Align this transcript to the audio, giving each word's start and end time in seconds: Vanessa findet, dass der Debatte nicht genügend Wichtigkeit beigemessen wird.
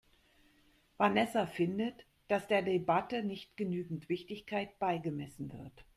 Vanessa 0.97 1.45
findet, 1.45 2.07
dass 2.27 2.47
der 2.47 2.63
Debatte 2.63 3.21
nicht 3.21 3.55
genügend 3.55 4.09
Wichtigkeit 4.09 4.79
beigemessen 4.79 5.53
wird. 5.53 5.85